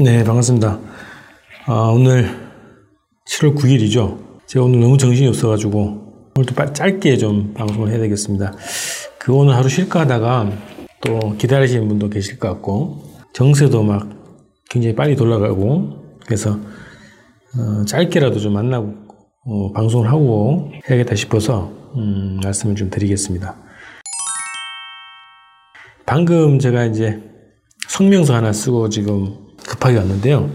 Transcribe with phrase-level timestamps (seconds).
[0.00, 0.80] 네, 반갑습니다.
[1.66, 2.28] 아, 오늘
[3.28, 4.42] 7월 9일이죠.
[4.44, 8.54] 제가 오늘 너무 정신이 없어가지고 오늘도 짧게 좀 방송을 해야 되겠습니다.
[9.20, 10.50] 그 오늘 하루 쉴까 하다가
[11.00, 13.04] 또 기다리시는 분도 계실 것 같고
[13.34, 14.08] 정세도 막
[14.68, 16.58] 굉장히 빨리 돌아가고 그래서
[17.56, 18.94] 어, 짧게라도 좀 만나고
[19.46, 23.54] 어, 방송을 하고 해야겠다 싶어서 음, 말씀을 좀 드리겠습니다.
[26.04, 27.22] 방금 제가 이제
[27.86, 29.43] 성명서 하나 쓰고 지금
[29.84, 30.48] 급하게 왔는데요.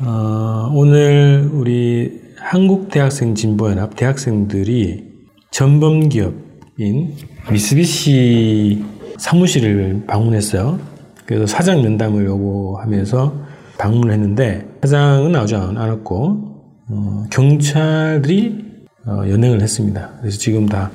[0.00, 5.04] 어, 오늘 우리 한국대학생 진보연합 대학생들이
[5.50, 7.14] 전범기업인
[7.50, 8.84] 미쓰비시
[9.18, 10.78] 사무실을 방문했어요.
[11.24, 13.34] 그래서 사장 면담을 요구하면서
[13.78, 18.64] 방문을 했는데 사장은 나오지 않았고 어, 경찰들이
[19.06, 20.10] 어, 연행을 했습니다.
[20.20, 20.90] 그래서 지금 다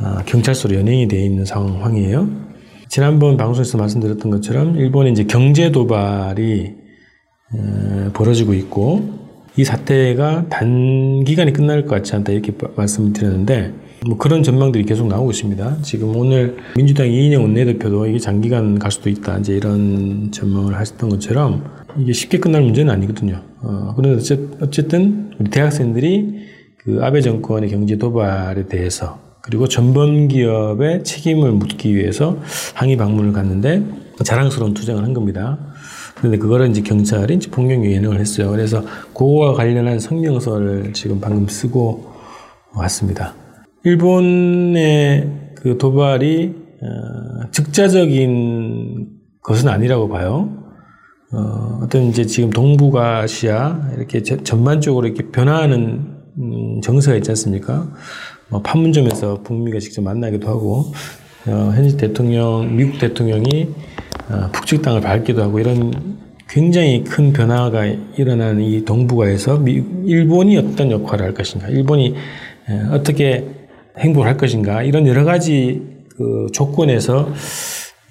[0.00, 2.28] 어, 경찰서로 연행이 되어 있는 상황이에요.
[2.94, 6.76] 지난번 방송에서 말씀드렸던 것처럼 일본의 이제 경제 도발이
[8.12, 9.18] 벌어지고 있고
[9.56, 13.74] 이 사태가 단기간에 끝날 것 같지 않다 이렇게 말씀을 드렸는데
[14.06, 15.78] 뭐 그런 전망들이 계속 나오고 있습니다.
[15.82, 21.64] 지금 오늘 민주당 이인영 원내대표도 이게 장기간 갈 수도 있다 이제 이런 전망을 하셨던 것처럼
[21.98, 23.42] 이게 쉽게 끝날 문제는 아니거든요.
[23.60, 24.22] 어, 그런데
[24.60, 26.46] 어쨌든 우리 대학생들이
[26.78, 32.38] 그 아베 정권의 경제 도발에 대해서 그리고 전범 기업의 책임을 묻기 위해서
[32.74, 33.84] 항의 방문을 갔는데
[34.24, 35.58] 자랑스러운 투쟁을 한 겁니다.
[36.14, 38.50] 그런데 그거를 이제 경찰이 이제 폭력 예능을 했어요.
[38.50, 42.10] 그래서 그거와 관련한 성명서를 지금 방금 쓰고
[42.72, 43.34] 왔습니다.
[43.84, 49.08] 일본의 그 도발이 어, 즉자적인
[49.42, 50.56] 것은 아니라고 봐요.
[51.32, 57.92] 어, 어떤 이제 지금 동북아시아 이렇게 전반적으로 이렇게 변화하는 음, 정서가 있지 않습니까?
[58.48, 60.92] 뭐 판문점에서 북미가 직접 만나기도 하고
[61.46, 63.68] 어, 현지 대통령, 미국 대통령이
[64.30, 67.86] 어, 북측 땅을 밟기도 하고 이런 굉장히 큰 변화가
[68.16, 72.14] 일어나는 이 동북아에서 미, 일본이 어떤 역할을 할 것인가, 일본이
[72.68, 73.46] 에, 어떻게
[73.98, 75.82] 행보를 할 것인가 이런 여러 가지
[76.16, 77.28] 그 조건에서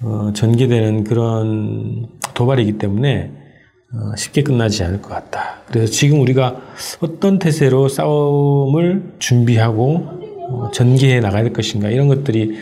[0.02, 3.30] 어, 전개되는 그런 도발이기 때문에
[3.94, 5.62] 어, 쉽게 끝나지 않을 것 같다.
[5.66, 6.60] 그래서 지금 우리가
[7.00, 10.23] 어떤 태세로 싸움을 준비하고 어,
[10.72, 12.54] 전개해 나가야 될 것인가 이런 것들이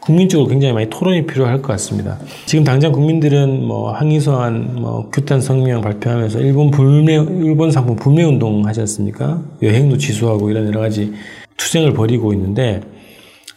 [0.00, 2.18] 국민적으로 굉장히 많이 토론이 필요할 것 같습니다.
[2.46, 8.66] 지금 당장 국민들은 뭐 항의서한 뭐 규탄 성명 발표하면서 일본 불매 일본 상품 불매 운동
[8.66, 9.42] 하지 않습니까?
[9.62, 11.12] 여행도 취소하고 이런 여러 가지
[11.56, 12.80] 투쟁을 벌이고 있는데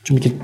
[0.04, 0.38] 좀 이렇게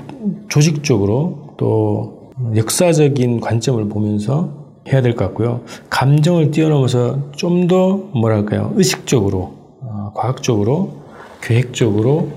[0.48, 4.56] 조직적으로 또 역사적인 관점을 보면서
[4.90, 5.62] 해야 될 것 같고요.
[5.90, 11.02] 감정을 뛰어넘어서 좀 더 뭐랄까요 의식적으로 어, 과학적으로
[11.42, 12.28] 계획적으로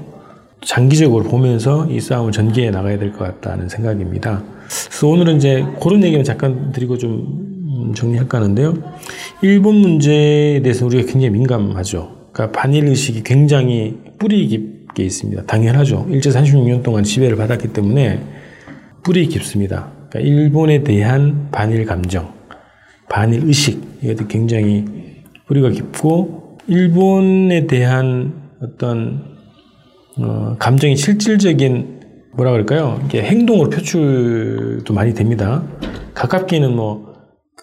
[0.61, 4.43] 장기적으로 보면서 이 싸움을 전개해 나가야 될 것 같다는 생각입니다.
[4.89, 8.75] 그래서 오늘은 이제 그런 얘기만 잠깐 드리고 좀 음, 정리할까 하는데요.
[9.41, 12.29] 일본 문제에 대해서 우리가 굉장히 민감하죠.
[12.31, 15.43] 그러니까 반일 의식이 굉장히 뿌리 깊게 있습니다.
[15.45, 16.07] 당연하죠.
[16.09, 18.21] 일제 36년 동안 지배를 받았기 때문에
[19.03, 19.91] 뿌리 깊습니다.
[20.09, 22.33] 그러니까 일본에 대한 반일 감정,
[23.09, 24.85] 반일 의식 이것도 굉장히
[25.47, 29.30] 뿌리가 깊고 일본에 대한 어떤
[30.23, 32.01] 어, 감정이 실질적인
[32.33, 33.01] 뭐라 그럴까요?
[33.05, 35.63] 이게 행동으로 표출도 많이 됩니다.
[36.13, 37.11] 가깝게는 뭐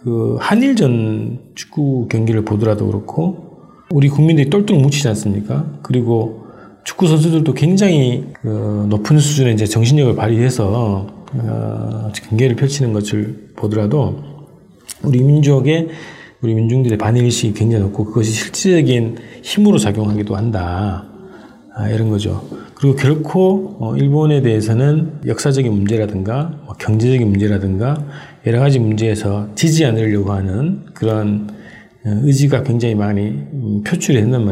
[0.03, 3.49] 그 한일전 축구 경기를 보더라도 그렇고
[3.91, 5.67] 우리 국민들이 똘똘 뭉치지 않습니까?
[5.83, 6.47] 그리고
[6.85, 14.23] 축구 선수들도 굉장히 그 높은 수준의 이제 정신력을 발휘해서 어, 경기를 펼치는 것을 보더라도
[15.03, 15.89] 우리 민족의
[16.43, 21.09] 우리 민중들의 반일의식이 굉장히 높고 그것이 실질적인 힘으로 작용하기도 한다.
[21.79, 22.43] 아, 이런 거죠.
[22.75, 28.03] 그리고 결코 어, 일본에 대해서는 역사적인 문제라든가 뭐 경제적인 문제라든가
[28.47, 31.49] 여러 가지 문제에서 지지 않으려고 하는 그런
[32.05, 34.45] 어, 의지가 굉장히 많이 음, 표출이 된단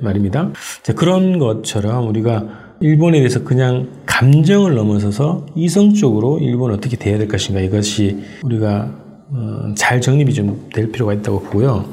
[0.00, 0.50] 말입니다.
[0.82, 2.48] 자, 그런 것처럼 우리가
[2.80, 8.90] 일본에 대해서 그냥 감정을 넘어서서 이성적으로 일본을 어떻게 대해야 될 것인가 이것이 우리가
[9.30, 11.84] 어, 잘 정립이 좀 될 필요가 있다고 보고요.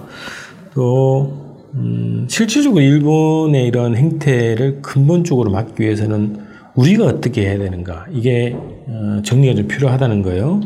[0.73, 1.48] 또
[1.79, 6.37] 음, 실질적으로 일본의 이런 행태를 근본적으로 막기 위해서는
[6.75, 10.61] 우리가 어떻게 해야 되는가 이게 어, 정리가 좀 필요하다는 거예요.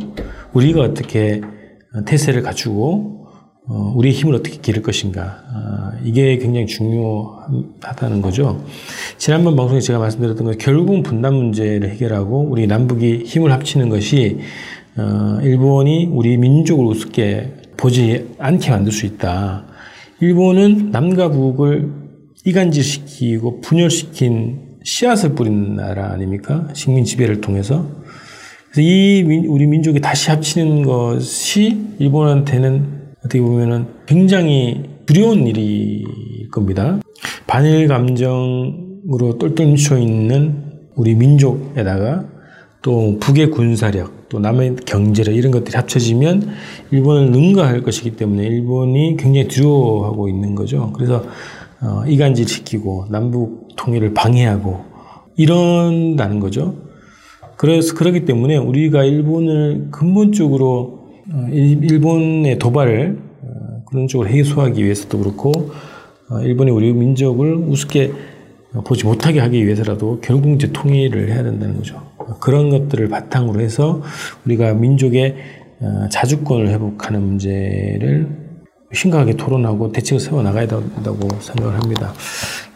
[0.54, 1.42] 우리가 어떻게
[1.95, 3.27] 어, 태세를 갖추고
[3.65, 8.63] 어, 우리의 힘을 어떻게 기를 것인가 어, 이게 굉장히 중요하다는 거죠.
[9.18, 14.39] 지난번 방송에 제가 말씀드렸던 것 결국 분단 문제를 해결하고 우리 남북이 힘을 합치는 것이
[14.98, 19.66] 어, 일본이 우리 민족을 우습게 보지 않게 만들 수 있다.
[20.24, 21.92] 일본은 남과 북을
[22.46, 26.70] 이간질시키고 분열시킨 씨앗을 뿌린 나라 아닙니까?
[26.74, 27.86] 식민 지배를 통해서.
[28.72, 32.86] 그래서 이 우리 민족이 다시 합치는 것이 일본한테는
[33.20, 36.06] 어떻게 보면은 굉장히 두려운 일일
[36.52, 37.02] 겁니다.
[37.46, 40.64] 반일 감정으로 똘똘 뭉쳐 있는
[40.96, 42.26] 우리 민족에다가
[42.81, 46.50] 또 북의 군사력, 또 남의 경제력 이런 것들이 합쳐지면
[46.89, 50.91] 일본을 능가할 것이기 때문에 일본이 굉장히 두려워하고 있는 거죠.
[50.94, 51.24] 그래서
[51.81, 54.85] 어, 이간질 시키고 남북 통일을 방해하고
[55.38, 56.74] 이런다는 거죠.
[57.57, 65.51] 그래서 그렇기 때문에 우리가 일본을 근본적으로 어, 일본의 도발을 어, 그런 쪽으로 해소하기 위해서도 그렇고
[66.31, 68.12] 어, 일본이 우리 민족을 우습게
[68.81, 72.02] 보지 못하게 하기 위해서라도 결국 이제 통일을 해야 된다는 거죠.
[72.40, 74.02] 그런 것들을 바탕으로 해서
[74.46, 75.36] 우리가 민족의
[76.12, 78.44] 자주권을 회복하는 문제를
[78.94, 82.14] 심각하게 토론하고 대책을 세워 나가야 된다고 생각을 합니다.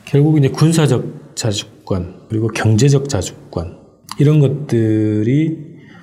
[0.05, 3.77] 결국 이제 군사적 자주권 그리고 경제적 자주권
[4.19, 5.57] 이런 것들이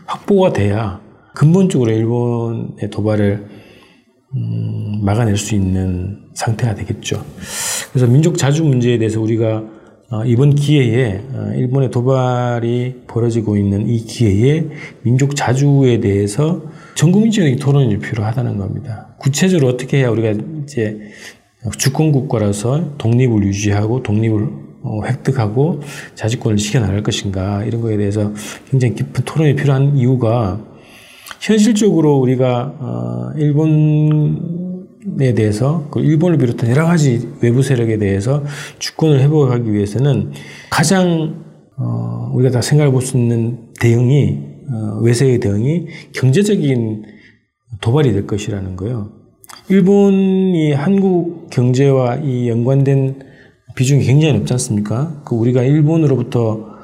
[0.06, 1.00] 확보가 돼야
[1.34, 3.46] 근본적으로 일본의 도발을
[4.36, 7.24] 음, 막아낼 수 있는 상태가 되겠죠.
[7.92, 9.64] 그래서 민족 자주 문제에 대해서 우리가 어,
[10.26, 14.66] 이번 기회에 어, 일본의 도발이 벌어지고 있는 이 기회에
[15.02, 16.62] 민족 자주에 대해서
[16.94, 19.14] 전 국민적인 토론이 필요하다는 겁니다.
[19.18, 20.98] 구체적으로 어떻게 해야 우리가 이제
[21.78, 24.48] 주권 국가라서 독립을 유지하고 독립을
[24.82, 25.80] 어, 획득하고
[26.14, 28.32] 자치권을 지켜나갈 것인가 이런 거에 대해서
[28.70, 30.60] 굉장히 깊은 토론이 필요한 이유가
[31.40, 34.63] 현실적으로 우리가 일본
[35.20, 38.42] 에 대해서 그 일본을 비롯한 여러 가지 외부 세력에 대해서
[38.78, 40.32] 주권을 회복하기 위해서는
[40.70, 41.44] 가장
[42.32, 44.38] 우리가 다 생각해 볼 수 있는 대응이
[44.72, 47.04] 어, 외세의 대응이 경제적인
[47.82, 49.10] 도발이 될 것이라는 거예요.
[49.68, 53.20] 일본이 한국 경제와 이 연관된
[53.74, 55.20] 비중이 굉장히 높지 않습니까?
[55.26, 56.74] 그 우리가 일본으로부터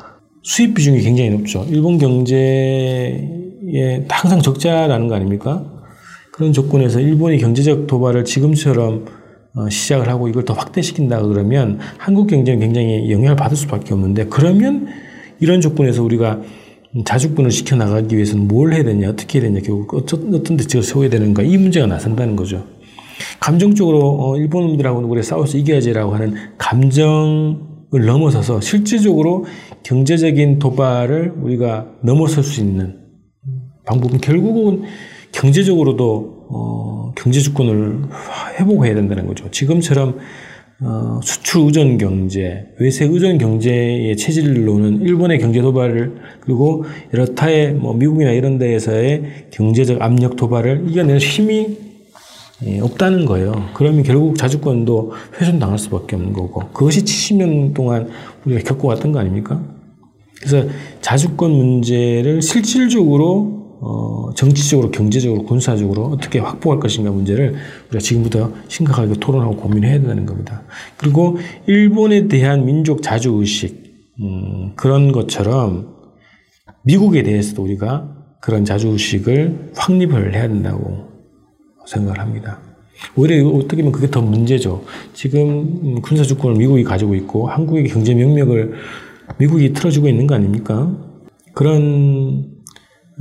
[0.42, 1.64] 수입 비중이 굉장히 높죠.
[1.70, 3.26] 일본 경제에
[4.08, 5.69] 항상 적자라는 거 아닙니까?
[6.40, 9.04] 그런 조건에서 일본이 경제적 도발을 지금처럼
[9.56, 14.86] 어, 시작을 하고 이걸 더 확대시킨다 그러면 한국 경제는 굉장히 영향을 받을 수밖에 없는데 그러면
[15.38, 16.40] 이런 조건에서 우리가
[17.04, 21.42] 자주권을 지켜나가기 위해서는 뭘 해야 되냐, 어떻게 해야 되냐, 결국 어떤, 어떤 대책을 세워야 되는가,
[21.42, 22.64] 이 문제가 나선다는 거죠.
[23.38, 29.44] 감정적으로, 어, 일본 놈들하고는 우리 싸워서 이겨야지라고 하는 감정을 넘어서서 실질적으로
[29.82, 32.96] 경제적인 도발을 우리가 넘어설 수 있는
[33.84, 34.84] 방법은 결국은
[35.32, 38.02] 경제적으로도, 어, 경제 주권을
[38.58, 39.50] 회복해야 된다는 거죠.
[39.50, 40.18] 지금처럼
[40.82, 47.92] 어, 수출 의존 경제, 외세 의존 경제의 체질로는 일본의 경제 도발을 그리고 여러 타의 뭐
[47.92, 51.76] 미국이나 이런 데에서의 경제적 압력 도발을 이겨낼 힘이
[52.64, 53.70] 예, 없다는 거예요.
[53.74, 58.08] 그러면 결국 자주권도 훼손당할 수밖에 없는 거고 그것이 70년 동안
[58.44, 59.62] 우리가 겪어왔던 거 아닙니까?
[60.38, 60.66] 그래서
[61.00, 67.54] 자주권 문제를 실질적으로 어, 정치적으로, 경제적으로, 군사적으로 어떻게 확보할 것인가 문제를
[67.88, 70.62] 우리가 지금부터 심각하게 토론하고 고민해야 된다는 겁니다.
[70.98, 75.94] 그리고 일본에 대한 민족 자주의식, 음, 그런 것처럼
[76.82, 81.08] 미국에 대해서도 우리가 그런 자주의식을 확립을 해야 된다고
[81.86, 82.60] 생각을 합니다.
[83.16, 84.84] 오히려 어떻게 보면 그게 더 문제죠.
[85.14, 88.74] 지금 군사 주권을 미국이 가지고 있고 한국의 경제 명맥을
[89.38, 90.94] 미국이 틀어주고 있는 거 아닙니까?
[91.54, 92.59] 그런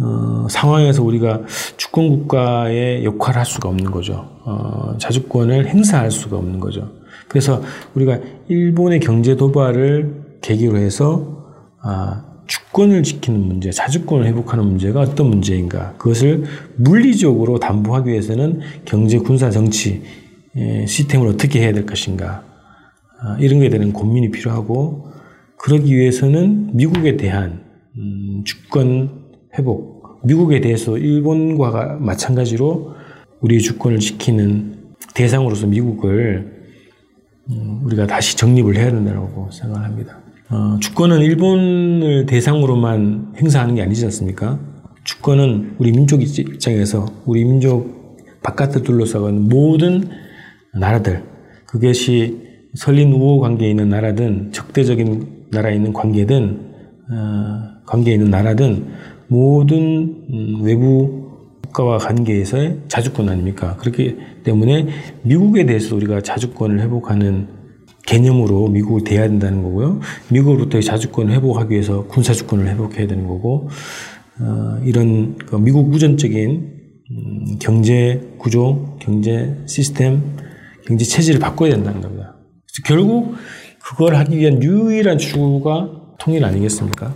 [0.01, 1.41] 어, 상황에서 우리가
[1.77, 4.29] 주권 국가의 역할을 할 수가 없는 거죠.
[4.45, 6.89] 어, 자주권을 행사할 수가 없는 거죠.
[7.27, 7.61] 그래서
[7.95, 11.37] 우리가 일본의 경제 도발을 계기로 해서
[11.81, 15.94] 아, 주권을 지키는 문제, 자주권을 회복하는 문제가 어떤 문제인가?
[15.97, 16.45] 그것을
[16.77, 20.01] 물리적으로 담보하기 위해서는 경제, 군사, 정치
[20.87, 22.44] 시스템을 어떻게 해야 될 것인가?
[23.21, 25.11] 아, 이런 것에 대한 고민이 필요하고
[25.57, 27.65] 그러기 위해서는 미국에 대한
[27.97, 29.19] 음, 주권
[29.57, 30.19] 회복.
[30.23, 32.94] 미국에 대해서 일본과 마찬가지로
[33.41, 34.75] 우리의 주권을 지키는
[35.13, 36.59] 대상으로서 미국을
[37.49, 40.19] 음, 우리가 다시 정립을 해야 된다고 생각합니다.
[40.49, 44.59] 어, 주권은 일본을 대상으로만 행사하는 게 아니지 않습니까?
[45.03, 50.09] 주권은 우리 민족 입장에서 우리 민족 바깥을 둘러싸고 모든
[50.73, 51.23] 나라들,
[51.65, 56.69] 그것이 설린 우호 관계에 있는 나라든 적대적인 나라에 있는 관계든
[57.11, 58.87] 어, 관계에 있는 나라든
[59.30, 61.30] 모든 음, 외부
[61.64, 63.78] 국가와 관계에서의 자주권 아닙니까?
[63.78, 64.88] 그렇기 때문에
[65.21, 67.48] 미국에 대해서 우리가 자주권을 회복하는
[68.06, 70.00] 개념으로 미국을 대해야 된다는 거고요.
[70.31, 73.69] 미국으로부터의 자주권을 회복하기 위해서 군사주권을 회복해야 되는 거고,
[74.40, 76.80] 어, 이런 그 미국 우전적인
[77.12, 80.21] 음, 경제 구조, 경제 시스템,
[80.88, 82.36] 경제 체질을 바꿔야 된다는 겁니다.
[82.86, 83.36] 결국
[83.80, 87.14] 그걸 하기 위한 유일한 추구가 통일 아니겠습니까?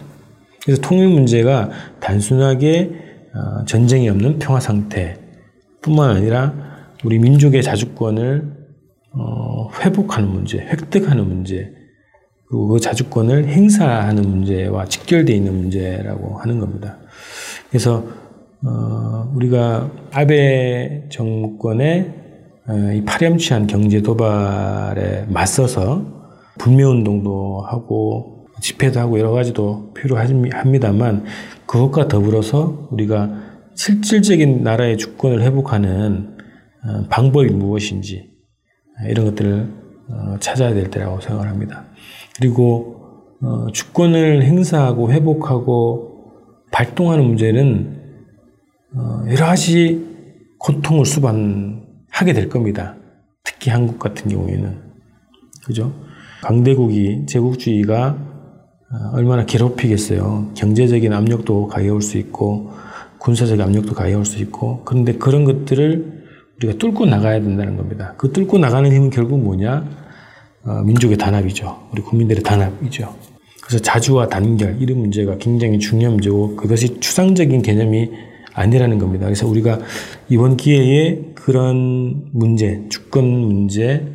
[0.63, 2.91] 그래서 통일 문제가 단순하게
[3.33, 5.17] 어, 전쟁이 없는 평화 상태
[5.81, 6.53] 뿐만 아니라
[7.03, 8.63] 우리 민족의 자주권을
[9.11, 11.71] 어, 회복하는 문제, 획득하는 문제,
[12.47, 16.97] 그리고 그 자주권을 행사하는 문제와 직결되어 있는 문제라고 하는 겁니다.
[17.69, 18.05] 그래서
[18.65, 22.13] 어, 우리가 아베 정권의
[22.69, 26.05] 어, 이 파렴치한 경제 도발에 맞서서
[26.59, 28.32] 불매 운동도 하고
[28.63, 31.25] 집회도 하고 여러 가지도 필요합니다만
[31.65, 33.29] 그것과 더불어서 우리가
[33.75, 36.37] 실질적인 나라의 주권을 회복하는
[36.85, 38.31] 어, 방법이 무엇인지
[39.09, 39.69] 이런 것들을
[40.09, 41.85] 어, 찾아야 될 때라고 생각을 합니다.
[42.37, 43.01] 그리고
[43.73, 46.31] 주권을 행사하고 회복하고
[46.71, 48.01] 발동하는 문제는
[49.29, 52.95] 여러 가지 고통을 수반하게 될 겁니다.
[53.43, 54.81] 특히 한국 같은 경우에는
[55.65, 55.93] 그죠?
[56.41, 58.32] 강대국이 제국주의가 어,
[59.13, 60.51] 얼마나 괴롭히겠어요.
[60.55, 62.71] 경제적인 압력도 가해올 수 있고
[63.19, 66.23] 군사적 압력도 가해올 수 있고 그런데 그런 것들을
[66.57, 68.13] 우리가 뚫고 나가야 된다는 겁니다.
[68.17, 69.85] 그 뚫고 나가는 힘은 결국 뭐냐?
[70.65, 71.89] 어, 민족의 단합이죠.
[71.91, 73.15] 우리 국민들의 단합이죠.
[73.61, 78.11] 그래서 자주와 단결 이런 문제가 굉장히 중요한 문제고 그것이 추상적인 개념이
[78.53, 79.25] 아니라는 겁니다.
[79.25, 79.79] 그래서 우리가
[80.29, 84.05] 이번 기회에 그런 문제, 주권 문제,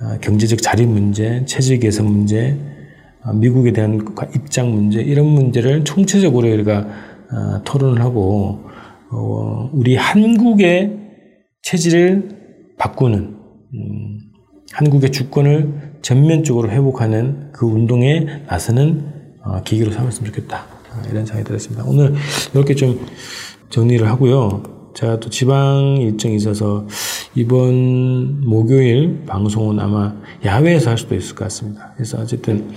[0.00, 2.73] 아, 경제적 자립 문제, 체질 개선 문제, 아,
[3.32, 4.04] 미국에 대한
[4.34, 6.86] 입장 문제 이런 문제를 총체적으로 우리가
[7.30, 8.64] 아, 토론을 하고
[9.10, 10.98] 어, 우리 한국의
[11.62, 13.36] 체질을 바꾸는
[13.74, 14.18] 음,
[14.72, 19.06] 한국의 주권을 전면적으로 회복하는 그 운동에 나서는
[19.42, 20.66] 어, 계기로 삼았으면 좋겠다
[21.10, 21.84] 이런 생각이 들었습니다.
[21.86, 22.14] 오늘
[22.54, 23.00] 이렇게 좀
[23.70, 24.62] 정리를 하고요.
[24.94, 26.86] 제가 또 지방 일정이 있어서
[27.34, 30.14] 이번 목요일 방송은 아마
[30.44, 31.92] 야외에서 할 수도 있을 것 같습니다.
[31.96, 32.70] 그래서 어쨌든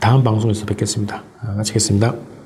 [0.00, 1.22] 다음 방송에서 뵙겠습니다.
[1.40, 2.37] 아, 마치겠습니다.